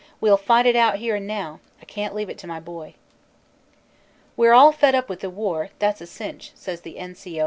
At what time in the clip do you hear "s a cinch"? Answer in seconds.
6.01-6.51